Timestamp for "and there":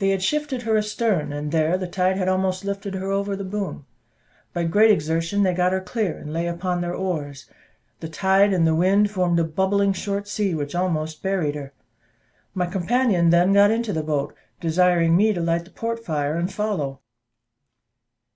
1.32-1.78